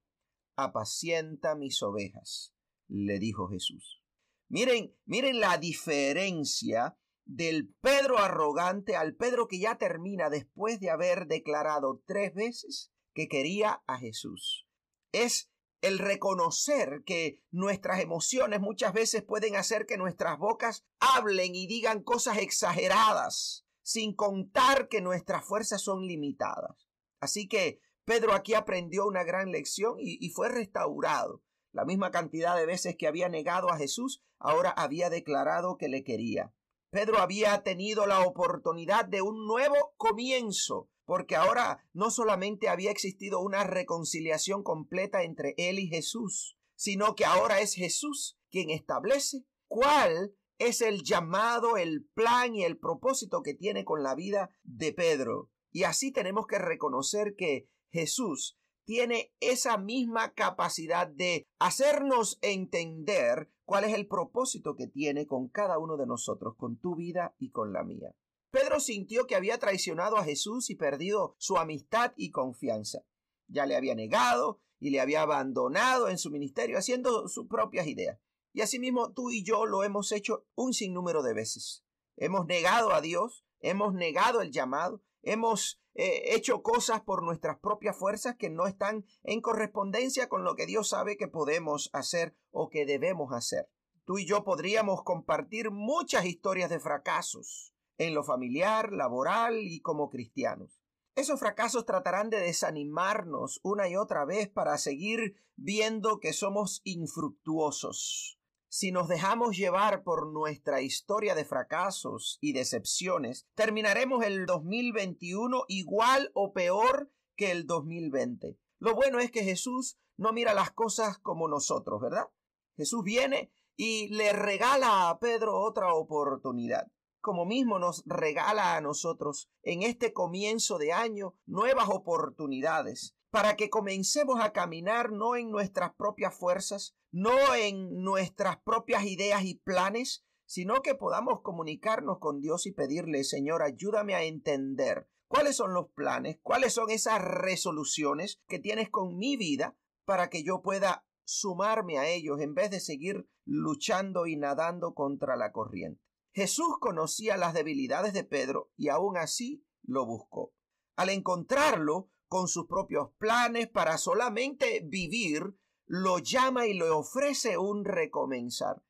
Apacienta 0.56 1.56
mis 1.56 1.82
ovejas, 1.82 2.54
le 2.88 3.20
dijo 3.20 3.50
Jesús. 3.50 4.02
Miren, 4.48 4.96
miren 5.06 5.40
la 5.40 5.58
diferencia 5.58 6.98
del 7.26 7.74
Pedro 7.82 8.20
arrogante 8.20 8.96
al 8.96 9.16
Pedro 9.16 9.48
que 9.48 9.60
ya 9.60 9.78
termina 9.78 10.30
después 10.30 10.80
de 10.80 10.90
haber 10.90 11.28
declarado 11.28 12.04
tres 12.06 12.34
veces 12.34 12.92
que 13.14 13.28
quería 13.28 13.84
a 13.88 13.98
Jesús. 13.98 14.68
Es 15.12 15.50
el 15.82 15.98
reconocer 15.98 17.02
que 17.06 17.42
nuestras 17.50 18.02
emociones 18.02 18.60
muchas 18.60 18.94
veces 18.94 19.24
pueden 19.24 19.56
hacer 19.56 19.86
que 19.86 19.98
nuestras 19.98 20.38
bocas 20.38 20.86
hablen 21.00 21.56
y 21.56 21.66
digan 21.66 22.04
cosas 22.04 22.38
exageradas, 22.38 23.66
sin 23.82 24.14
contar 24.14 24.90
que 24.90 25.02
nuestras 25.02 25.44
fuerzas 25.44 25.82
son 25.82 26.06
limitadas. 26.06 26.88
Así 27.20 27.48
que 27.48 27.80
Pedro 28.06 28.34
aquí 28.34 28.54
aprendió 28.54 29.06
una 29.06 29.24
gran 29.24 29.52
lección 29.52 29.96
y, 30.00 30.30
fue 30.30 30.50
restaurado. 30.50 31.44
La 31.72 31.86
misma 31.86 32.12
cantidad 32.12 32.56
de 32.56 32.66
veces 32.66 32.96
que 32.98 33.08
había 33.08 33.30
negado 33.30 33.70
a 33.70 33.78
Jesús, 33.78 34.22
ahora 34.40 34.72
había 34.72 35.10
declarado 35.10 35.78
que 35.78 35.88
le 35.88 36.04
quería. 36.04 36.54
Pedro 36.90 37.20
había 37.20 37.64
tenido 37.64 38.06
la 38.06 38.22
oportunidad 38.22 39.06
de 39.06 39.22
un 39.22 39.46
nuevo 39.46 39.94
comienzo, 39.96 40.90
porque 41.06 41.36
ahora 41.36 41.86
no 41.94 42.12
solamente 42.12 42.68
había 42.68 42.92
existido 42.92 43.40
una 43.40 43.64
reconciliación 43.64 44.64
completa 44.64 45.24
entre 45.24 45.54
él 45.58 45.80
y 45.80 45.88
Jesús, 45.88 46.58
sino 46.76 47.16
que 47.16 47.26
ahora 47.26 47.62
es 47.62 47.76
Jesús 47.76 48.38
quien 48.50 48.70
establece 48.70 49.46
cuál 49.68 50.36
es 50.58 50.82
el 50.82 51.04
llamado, 51.04 51.78
el 51.78 52.06
plan 52.14 52.54
y 52.54 52.64
el 52.64 52.78
propósito 52.78 53.42
que 53.42 53.54
tiene 53.54 53.86
con 53.86 54.04
la 54.04 54.16
vida 54.16 54.50
de 54.64 54.92
Pedro. 54.92 55.50
Y 55.72 55.84
así 55.84 56.12
tenemos 56.12 56.46
que 56.46 56.60
reconocer 56.60 57.36
que 57.36 57.68
Jesús 57.92 58.58
tiene 58.86 59.32
esa 59.40 59.78
misma 59.78 60.34
capacidad 60.34 61.08
de 61.08 61.48
hacernos 61.60 62.40
entender 62.42 63.52
cuál 63.66 63.84
es 63.86 63.94
el 63.94 64.08
propósito 64.08 64.76
que 64.76 64.88
tiene 64.88 65.28
con 65.28 65.48
cada 65.48 65.78
uno 65.78 65.98
de 65.98 66.08
nosotros, 66.08 66.56
con 66.58 66.78
tu 66.78 66.96
vida 66.96 67.36
y 67.38 67.52
con 67.52 67.74
la 67.74 67.84
mía. 67.84 68.16
Pedro 68.52 68.80
sintió 68.82 69.28
que 69.28 69.36
había 69.36 69.60
traicionado 69.60 70.18
a 70.18 70.26
Jesús 70.26 70.70
y 70.70 70.76
perdido 70.76 71.36
su 71.38 71.58
amistad 71.58 72.12
y 72.18 72.32
confianza. 72.32 73.06
Ya 73.48 73.66
le 73.66 73.78
había 73.78 73.96
negado 73.96 74.60
y 74.80 74.90
le 74.90 75.00
había 75.00 75.22
abandonado 75.22 76.10
en 76.10 76.18
su 76.18 76.32
ministerio 76.32 76.78
haciendo 76.78 77.30
sus 77.30 77.48
propias 77.48 77.88
ideas. 77.88 78.20
Y 78.52 78.62
asimismo 78.62 79.14
tú 79.14 79.32
y 79.32 79.44
yo 79.44 79.66
lo 79.66 79.84
hemos 79.84 80.12
hecho 80.12 80.46
un 80.56 80.74
sinnúmero 80.74 81.24
de 81.24 81.34
veces. 81.34 81.86
Hemos 82.18 82.46
negado 82.46 82.92
a 82.92 83.00
Dios, 83.00 83.46
hemos 83.62 83.94
negado 83.94 84.42
el 84.42 84.52
llamado, 84.52 85.02
hemos 85.24 85.82
eh, 85.94 86.34
hecho 86.36 86.62
cosas 86.62 87.02
por 87.02 87.24
nuestras 87.24 87.60
propias 87.60 87.98
fuerzas 87.98 88.36
que 88.38 88.50
no 88.50 88.68
están 88.68 89.06
en 89.24 89.42
correspondencia 89.42 90.30
con 90.30 90.44
lo 90.44 90.56
que 90.56 90.66
Dios 90.66 90.90
sabe 90.90 91.18
que 91.18 91.28
podemos 91.28 91.90
hacer 91.94 92.36
o 92.52 92.70
que 92.70 92.86
debemos 92.86 93.34
hacer. 93.34 93.70
Tú 94.06 94.18
y 94.18 94.26
yo 94.26 94.44
podríamos 94.44 95.04
compartir 95.04 95.72
muchas 95.72 96.26
historias 96.26 96.70
de 96.70 96.80
fracasos 96.80 97.74
en 97.98 98.14
lo 98.16 98.24
familiar, 98.24 98.92
laboral 98.92 99.60
y 99.62 99.82
como 99.82 100.10
cristianos. 100.10 100.82
Esos 101.16 101.40
fracasos 101.40 101.86
tratarán 101.86 102.30
de 102.30 102.40
desanimarnos 102.40 103.60
una 103.64 103.88
y 103.90 103.96
otra 103.96 104.26
vez 104.26 104.50
para 104.50 104.78
seguir 104.78 105.36
viendo 105.56 106.20
que 106.20 106.34
somos 106.34 106.82
infructuosos. 106.84 108.41
Si 108.74 108.94
nos 108.94 109.10
dejamos 109.10 109.58
llevar 109.58 110.02
por 110.02 110.32
nuestra 110.32 110.80
historia 110.80 111.36
de 111.36 111.44
fracasos 111.44 112.38
y 112.40 112.54
decepciones, 112.54 113.46
terminaremos 113.54 114.24
el 114.24 114.46
2021 114.46 115.66
igual 115.68 116.32
o 116.34 116.54
peor 116.54 117.12
que 117.36 117.52
el 117.52 117.68
2020. 117.68 118.58
Lo 118.80 118.96
bueno 118.96 119.20
es 119.20 119.30
que 119.30 119.44
Jesús 119.44 119.98
no 120.16 120.32
mira 120.32 120.54
las 120.54 120.72
cosas 120.72 121.18
como 121.18 121.50
nosotros, 121.50 122.00
¿verdad? 122.00 122.30
Jesús 122.78 123.04
viene 123.04 123.52
y 123.76 124.08
le 124.08 124.32
regala 124.32 125.10
a 125.10 125.20
Pedro 125.20 125.60
otra 125.60 125.94
oportunidad 125.94 126.88
como 127.20 127.46
mismo 127.46 127.78
nos 127.78 128.04
regala 128.06 128.76
a 128.76 128.82
nosotros 128.82 129.50
en 129.62 129.84
este 129.84 130.12
comienzo 130.12 130.78
de 130.80 130.92
año 130.92 131.36
nuevas 131.46 131.88
oportunidades 131.88 133.16
para 133.32 133.56
que 133.56 133.70
comencemos 133.70 134.40
a 134.42 134.52
caminar 134.52 135.12
no 135.12 135.36
en 135.36 135.50
nuestras 135.50 135.96
propias 135.96 136.38
fuerzas, 136.38 136.96
no 137.12 137.56
en 137.56 138.04
nuestras 138.04 138.62
propias 138.62 139.06
ideas 139.06 139.44
y 139.46 139.56
planes, 139.56 140.26
sino 140.46 140.82
que 140.82 140.96
podamos 140.96 141.42
comunicarnos 141.42 142.20
con 142.20 142.42
Dios 142.42 142.66
y 142.66 142.74
pedirle, 142.74 143.24
Señor, 143.24 143.64
ayúdame 143.64 144.16
a 144.16 144.24
entender 144.24 145.08
cuáles 145.30 145.56
son 145.56 145.74
los 145.74 145.90
planes, 145.94 146.40
cuáles 146.44 146.74
son 146.74 146.90
esas 146.90 147.22
resoluciones 147.24 148.42
que 148.48 148.60
tienes 148.60 148.90
con 148.90 149.18
mi 149.18 149.38
vida 149.38 149.78
para 150.04 150.30
que 150.30 150.44
yo 150.44 150.62
pueda 150.62 151.06
sumarme 151.24 152.00
a 152.00 152.10
ellos 152.10 152.42
en 152.42 152.54
vez 152.54 152.70
de 152.70 152.82
seguir 152.82 153.30
luchando 153.46 154.28
y 154.28 154.36
nadando 154.36 154.94
contra 154.94 155.38
la 155.38 155.54
corriente. 155.54 156.02
Jesús 156.34 156.78
conocía 156.82 157.38
las 157.38 157.54
debilidades 157.54 158.12
de 158.12 158.26
Pedro 158.26 158.72
y 158.76 158.90
aún 158.90 159.16
así 159.16 159.66
lo 159.84 160.06
buscó. 160.06 160.54
Al 160.98 161.10
encontrarlo 161.10 162.10
con 162.32 162.48
sus 162.48 162.66
propios 162.66 163.10
planes 163.18 163.68
para 163.68 163.98
solamente 163.98 164.80
vivir, 164.86 165.54
lo 165.86 166.18
llama 166.18 166.66
y 166.66 166.74
le 166.74 166.90
ofrece 166.90 167.58
un 167.58 167.84
recomenzar. 167.84 168.82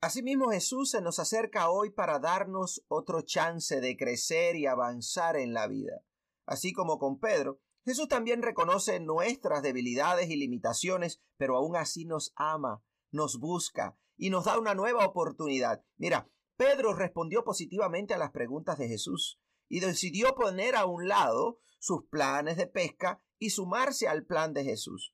Asimismo 0.00 0.48
Jesús 0.48 0.92
se 0.92 1.02
nos 1.02 1.18
acerca 1.18 1.68
hoy 1.68 1.90
para 1.90 2.20
darnos 2.20 2.82
otro 2.88 3.20
chance 3.20 3.82
de 3.82 3.98
crecer 3.98 4.56
y 4.56 4.64
avanzar 4.64 5.36
en 5.36 5.52
la 5.52 5.66
vida. 5.66 6.06
Así 6.46 6.72
como 6.72 6.98
con 6.98 7.20
Pedro, 7.20 7.60
Jesús 7.84 8.08
también 8.08 8.40
reconoce 8.40 8.98
nuestras 8.98 9.62
debilidades 9.62 10.30
y 10.30 10.36
limitaciones, 10.36 11.20
pero 11.36 11.58
aún 11.58 11.76
así 11.76 12.06
nos 12.06 12.32
ama, 12.34 12.82
nos 13.10 13.38
busca 13.38 13.98
y 14.16 14.30
nos 14.30 14.46
da 14.46 14.58
una 14.58 14.74
nueva 14.74 15.04
oportunidad. 15.04 15.84
Mira, 15.98 16.30
Pedro 16.56 16.94
respondió 16.94 17.44
positivamente 17.44 18.14
a 18.14 18.18
las 18.18 18.30
preguntas 18.30 18.78
de 18.78 18.88
Jesús 18.88 19.38
y 19.68 19.80
decidió 19.80 20.34
poner 20.34 20.76
a 20.76 20.86
un 20.86 21.08
lado 21.08 21.60
sus 21.80 22.04
planes 22.04 22.56
de 22.56 22.68
pesca 22.68 23.20
y 23.40 23.50
sumarse 23.50 24.06
al 24.06 24.24
plan 24.24 24.54
de 24.54 24.62
Jesús. 24.62 25.12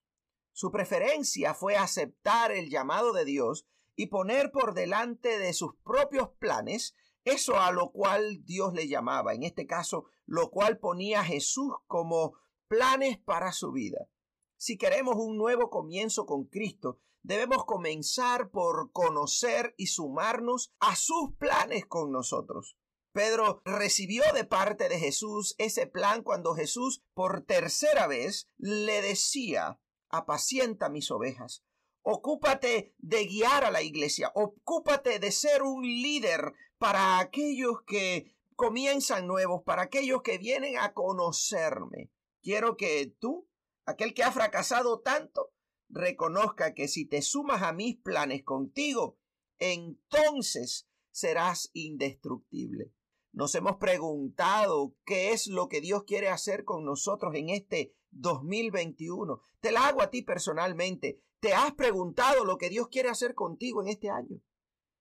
Su 0.53 0.71
preferencia 0.71 1.55
fue 1.55 1.77
aceptar 1.77 2.53
el 2.53 2.69
llamado 2.69 3.15
de 3.15 3.25
Dios 3.25 3.67
y 3.95 4.09
poner 4.09 4.51
por 4.51 4.75
delante 4.75 5.39
de 5.39 5.55
sus 5.55 5.75
propios 5.83 6.29
planes 6.39 6.95
eso 7.25 7.59
a 7.59 7.73
lo 7.73 7.91
cual 7.91 8.45
Dios 8.45 8.73
le 8.73 8.87
llamaba, 8.87 9.35
en 9.35 9.43
este 9.43 9.67
caso, 9.67 10.05
lo 10.27 10.51
cual 10.51 10.79
ponía 10.79 11.21
a 11.21 11.25
Jesús 11.25 11.73
como 11.87 12.35
planes 12.69 13.19
para 13.19 13.53
su 13.53 13.73
vida. 13.73 14.09
Si 14.57 14.79
queremos 14.79 15.17
un 15.17 15.37
nuevo 15.37 15.69
comienzo 15.69 16.25
con 16.25 16.45
Cristo, 16.45 17.01
debemos 17.23 17.65
comenzar 17.65 18.51
por 18.51 18.93
conocer 18.93 19.75
y 19.77 19.89
sumarnos 19.89 20.73
a 20.79 20.95
sus 20.95 21.35
planes 21.37 21.87
con 21.87 22.13
nosotros. 22.13 22.77
Pedro 23.17 23.63
recibió 23.65 24.25
de 24.35 24.45
parte 24.45 24.91
de 24.91 24.99
Jesús 24.99 25.55
ese 25.57 25.87
plan 25.87 26.23
cuando 26.23 26.55
Jesús 26.55 27.03
por 27.15 27.47
tercera 27.47 28.07
vez 28.07 28.51
le 28.59 29.01
decía, 29.01 29.81
apacienta 30.11 30.91
mis 30.91 31.11
ovejas, 31.11 31.65
ocúpate 32.03 32.95
de 32.99 33.25
guiar 33.25 33.65
a 33.65 33.71
la 33.71 33.81
iglesia, 33.81 34.31
ocúpate 34.35 35.19
de 35.19 35.33
ser 35.33 35.63
un 35.63 35.83
líder 35.83 36.53
para 36.77 37.19
aquellos 37.19 37.81
que 37.87 38.37
comienzan 38.55 39.27
nuevos, 39.27 39.63
para 39.65 39.85
aquellos 39.85 40.21
que 40.21 40.37
vienen 40.37 40.77
a 40.77 40.93
conocerme. 40.93 42.11
Quiero 42.43 42.77
que 42.77 43.17
tú, 43.19 43.49
aquel 43.87 44.13
que 44.13 44.25
ha 44.25 44.31
fracasado 44.31 45.01
tanto, 45.01 45.55
reconozca 45.89 46.75
que 46.75 46.87
si 46.87 47.07
te 47.07 47.23
sumas 47.23 47.63
a 47.63 47.73
mis 47.73 47.97
planes 47.97 48.45
contigo, 48.45 49.17
entonces 49.59 50.87
serás 51.13 51.71
indestructible. 51.73 52.93
Nos 53.37 53.55
hemos 53.55 53.77
preguntado 53.77 54.95
qué 55.05 55.33
es 55.33 55.47
lo 55.47 55.69
que 55.69 55.83
Dios 55.83 56.05
quiere 56.05 56.31
hacer 56.31 56.65
con 56.65 56.87
nosotros 56.87 57.35
en 57.35 57.51
este 57.51 57.93
2021. 58.13 59.43
Te 59.61 59.73
la 59.73 59.89
hago 59.89 60.01
a 60.01 60.09
ti 60.09 60.23
personalmente. 60.23 61.21
¿Te 61.39 61.53
has 61.53 61.75
preguntado 61.75 62.47
lo 62.47 62.57
que 62.57 62.71
Dios 62.71 62.89
quiere 62.89 63.11
hacer 63.11 63.35
contigo 63.35 63.83
en 63.83 63.89
este 63.89 64.09
año? 64.09 64.41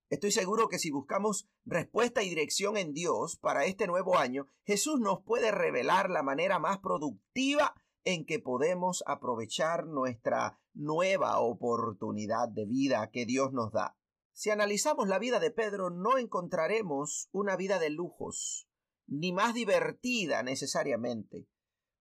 Estoy 0.10 0.34
seguro 0.34 0.68
que 0.68 0.80
si 0.80 0.92
buscamos 0.92 1.48
respuesta 1.64 2.24
y 2.24 2.30
dirección 2.30 2.76
en 2.76 2.92
Dios 2.92 3.38
para 3.38 3.64
este 3.64 3.88
nuevo 3.88 4.18
año, 4.18 4.48
Jesús 4.66 5.00
nos 5.00 5.24
puede 5.24 5.52
revelar 5.52 6.10
la 6.10 6.22
manera 6.22 6.60
más 6.60 6.80
productiva 6.80 7.74
en 8.04 8.26
que 8.26 8.40
podemos 8.40 9.02
aprovechar 9.08 9.88
nuestra 9.88 10.60
nueva 10.74 11.40
oportunidad 11.40 12.50
de 12.50 12.66
vida 12.66 13.10
que 13.12 13.26
Dios 13.26 13.54
nos 13.54 13.72
da. 13.72 13.96
Si 14.36 14.50
analizamos 14.50 15.08
la 15.08 15.18
vida 15.18 15.40
de 15.40 15.50
Pedro, 15.50 15.90
no 15.90 16.18
encontraremos 16.18 17.30
una 17.32 17.56
vida 17.56 17.80
de 17.80 17.90
lujos, 17.90 18.68
ni 19.08 19.32
más 19.32 19.54
divertida 19.54 20.44
necesariamente, 20.44 21.48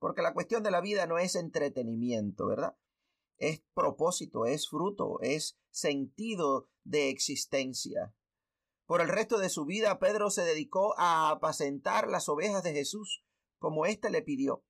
porque 0.01 0.21
la 0.21 0.35
cuestión 0.35 0.65
de 0.65 0.73
la 0.73 0.81
vida 0.81 1.07
no 1.07 1.19
es 1.19 1.37
entretenimiento, 1.37 2.49
¿verdad? 2.49 2.77
Es 3.37 3.63
propósito, 3.73 4.47
es 4.47 4.69
fruto, 4.69 5.21
es 5.21 5.61
sentido 5.71 6.69
de 6.83 7.09
existencia. 7.09 8.17
Por 8.85 9.01
el 9.01 9.09
resto 9.09 9.39
de 9.39 9.49
su 9.49 9.65
vida, 9.65 10.01
Pedro 10.01 10.29
se 10.29 10.43
dedicó 10.43 10.99
a 10.99 11.31
apacentar 11.31 12.09
las 12.09 12.29
ovejas 12.29 12.65
de 12.65 12.73
Jesús, 12.73 13.25
como 13.61 13.87
éste 13.87 14.11
le 14.11 14.23
pidió. 14.23 14.65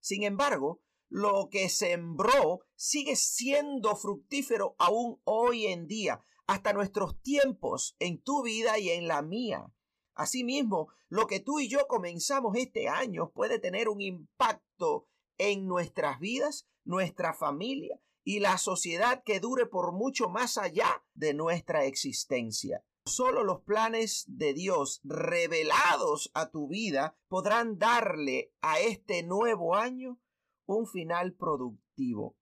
Sin 0.00 0.24
embargo, 0.24 0.82
lo 1.08 1.48
que 1.50 1.68
sembró 1.68 2.60
sigue 2.74 3.16
siendo 3.16 3.96
fructífero 3.96 4.74
aún 4.78 5.20
hoy 5.24 5.66
en 5.66 5.86
día, 5.86 6.20
hasta 6.46 6.72
nuestros 6.72 7.20
tiempos, 7.22 7.96
en 7.98 8.22
tu 8.22 8.42
vida 8.42 8.78
y 8.78 8.90
en 8.90 9.08
la 9.08 9.22
mía. 9.22 9.72
Asimismo, 10.14 10.88
lo 11.08 11.26
que 11.26 11.40
tú 11.40 11.60
y 11.60 11.68
yo 11.68 11.86
comenzamos 11.86 12.56
este 12.56 12.88
año 12.88 13.30
puede 13.32 13.58
tener 13.58 13.88
un 13.88 14.00
impacto 14.00 15.08
en 15.38 15.66
nuestras 15.66 16.18
vidas, 16.18 16.66
nuestra 16.84 17.34
familia 17.34 18.00
y 18.24 18.40
la 18.40 18.58
sociedad 18.58 19.22
que 19.24 19.40
dure 19.40 19.66
por 19.66 19.92
mucho 19.92 20.28
más 20.28 20.58
allá 20.58 21.04
de 21.14 21.34
nuestra 21.34 21.84
existencia. 21.84 22.84
Solo 23.04 23.44
los 23.44 23.60
planes 23.60 24.24
de 24.26 24.52
Dios 24.52 25.00
revelados 25.04 26.32
a 26.34 26.50
tu 26.50 26.66
vida 26.66 27.16
podrán 27.28 27.78
darle 27.78 28.52
a 28.62 28.80
este 28.80 29.22
nuevo 29.22 29.76
año 29.76 30.18
un 30.66 30.86
final 30.86 31.34
productivo. 31.34 32.36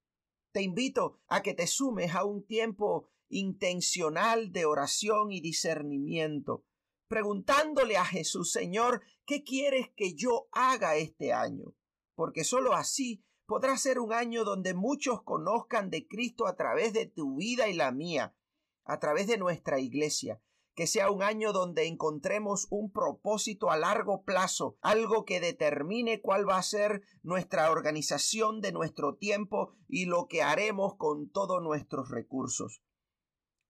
Te 0.52 0.62
invito 0.62 1.21
a 1.28 1.43
que 1.43 1.54
te 1.54 1.66
sumes 1.66 2.14
a 2.14 2.25
un 2.25 2.47
tiempo 2.47 3.09
intencional 3.28 4.52
de 4.52 4.64
oración 4.66 5.33
y 5.33 5.40
discernimiento, 5.40 6.64
preguntándole 7.09 7.97
a 7.97 8.04
Jesús, 8.04 8.52
Señor, 8.52 9.02
¿qué 9.26 9.43
quieres 9.43 9.90
que 9.97 10.14
yo 10.14 10.49
haga 10.52 10.97
este 10.97 11.33
año? 11.33 11.75
Porque 12.14 12.45
sólo 12.45 12.75
así 12.75 13.25
podrá 13.47 13.76
ser 13.76 13.99
un 13.99 14.12
año 14.12 14.45
donde 14.45 14.75
muchos 14.75 15.23
conozcan 15.23 15.90
de 15.90 16.07
Cristo 16.07 16.47
a 16.47 16.57
través 16.57 16.93
de 16.93 17.07
tu 17.07 17.37
vida 17.37 17.69
y 17.69 17.75
la 17.75 17.93
mía, 17.93 18.37
a 18.85 18.99
través 19.00 19.26
de 19.26 19.38
nuestra 19.38 19.81
iglesia, 19.81 20.40
que 20.75 20.87
sea 20.87 21.11
un 21.11 21.23
año 21.23 21.52
donde 21.52 21.87
encontremos 21.87 22.66
un 22.71 22.90
propósito 22.90 23.71
a 23.71 23.76
largo 23.76 24.25
plazo, 24.25 24.76
algo 24.81 25.25
que 25.25 25.40
determine 25.40 26.21
cuál 26.21 26.49
va 26.49 26.59
a 26.59 26.62
ser 26.62 27.02
nuestra 27.23 27.71
organización 27.71 28.61
de 28.61 28.73
nuestro 28.73 29.16
tiempo 29.16 29.73
y 29.88 30.07
lo 30.07 30.26
que 30.26 30.43
haremos 30.43 30.97
con 30.97 31.31
todos 31.31 31.62
nuestros 31.62 32.11
recursos. 32.11 32.83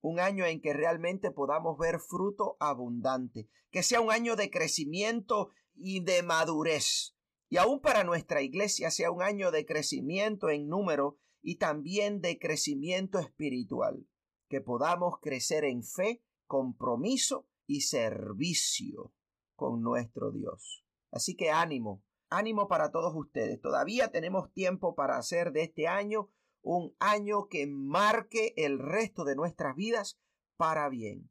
Un 0.00 0.18
año 0.18 0.46
en 0.46 0.60
que 0.60 0.72
realmente 0.72 1.30
podamos 1.30 1.78
ver 1.78 1.98
fruto 1.98 2.56
abundante, 2.58 3.48
que 3.70 3.82
sea 3.82 4.00
un 4.00 4.10
año 4.10 4.36
de 4.36 4.50
crecimiento 4.50 5.50
y 5.74 6.00
de 6.00 6.22
madurez. 6.22 7.16
Y 7.50 7.58
aún 7.58 7.80
para 7.80 8.04
nuestra 8.04 8.42
iglesia 8.42 8.90
sea 8.90 9.10
un 9.10 9.22
año 9.22 9.50
de 9.50 9.66
crecimiento 9.66 10.48
en 10.48 10.68
número 10.68 11.18
y 11.42 11.56
también 11.56 12.20
de 12.22 12.38
crecimiento 12.38 13.18
espiritual, 13.18 14.06
que 14.48 14.62
podamos 14.62 15.18
crecer 15.20 15.64
en 15.64 15.82
fe, 15.84 16.22
compromiso 16.46 17.46
y 17.66 17.82
servicio 17.82 19.12
con 19.54 19.82
nuestro 19.82 20.30
Dios. 20.30 20.84
Así 21.10 21.36
que 21.36 21.50
ánimo, 21.50 22.02
ánimo 22.28 22.68
para 22.68 22.90
todos 22.90 23.12
ustedes. 23.14 23.60
Todavía 23.60 24.10
tenemos 24.10 24.52
tiempo 24.52 24.94
para 24.94 25.16
hacer 25.16 25.52
de 25.52 25.62
este 25.62 25.86
año 25.86 26.30
un 26.62 26.94
año 26.98 27.48
que 27.48 27.66
marque 27.66 28.54
el 28.56 28.78
resto 28.78 29.24
de 29.24 29.36
nuestras 29.36 29.76
vidas 29.76 30.18
para 30.56 30.88
bien. 30.88 31.30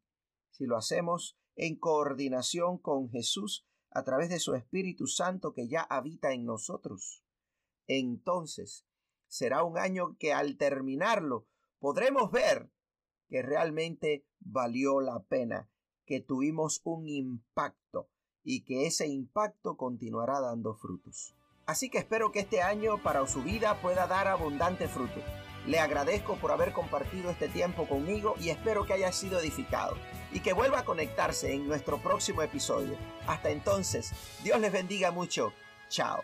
Si 0.51 0.65
lo 0.65 0.77
hacemos 0.77 1.37
en 1.55 1.77
coordinación 1.77 2.77
con 2.77 3.09
Jesús 3.09 3.65
a 3.89 4.03
través 4.03 4.29
de 4.29 4.39
su 4.39 4.53
Espíritu 4.55 5.07
Santo 5.07 5.53
que 5.53 5.67
ya 5.67 5.81
habita 5.81 6.33
en 6.33 6.45
nosotros, 6.45 7.23
entonces 7.87 8.85
será 9.27 9.63
un 9.63 9.77
año 9.77 10.15
que 10.17 10.33
al 10.33 10.57
terminarlo 10.57 11.47
podremos 11.79 12.31
ver 12.31 12.71
que 13.33 13.41
realmente 13.41 14.27
valió 14.41 15.01
la 15.01 15.23
pena, 15.23 15.67
que 16.05 16.19
tuvimos 16.19 16.81
un 16.83 17.07
impacto 17.07 18.07
y 18.43 18.63
que 18.63 18.85
ese 18.85 19.07
impacto 19.07 19.75
continuará 19.75 20.39
dando 20.39 20.75
frutos. 20.75 21.33
Así 21.65 21.89
que 21.89 21.97
espero 21.97 22.31
que 22.31 22.41
este 22.41 22.61
año 22.61 23.01
para 23.01 23.25
su 23.25 23.41
vida 23.41 23.81
pueda 23.81 24.05
dar 24.05 24.27
abundante 24.27 24.87
fruto. 24.87 25.19
Le 25.65 25.79
agradezco 25.79 26.35
por 26.35 26.51
haber 26.51 26.73
compartido 26.73 27.31
este 27.31 27.47
tiempo 27.47 27.87
conmigo 27.87 28.35
y 28.39 28.49
espero 28.49 28.85
que 28.85 28.93
haya 28.93 29.11
sido 29.11 29.39
edificado 29.39 29.95
y 30.31 30.41
que 30.41 30.53
vuelva 30.53 30.81
a 30.81 30.85
conectarse 30.85 31.55
en 31.55 31.67
nuestro 31.67 31.97
próximo 32.03 32.43
episodio. 32.43 32.95
Hasta 33.25 33.49
entonces, 33.49 34.11
Dios 34.43 34.61
les 34.61 34.71
bendiga 34.71 35.09
mucho. 35.09 35.53
Chao. 35.89 36.21